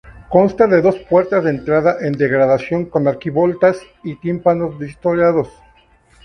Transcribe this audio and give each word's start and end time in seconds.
Consta 0.29 0.65
de 0.65 0.81
dos 0.81 0.95
puertas 0.97 1.43
de 1.43 1.51
entrada 1.51 1.97
en 2.01 2.13
degradación 2.13 2.85
con 2.85 3.07
arquivoltas 3.07 3.79
y 4.03 4.15
tímpanos 4.15 4.81
historiados. 4.81 5.47